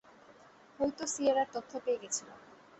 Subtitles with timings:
[0.79, 2.27] হইতো সিয়েরার তথ্য পেয়ে গেছিল।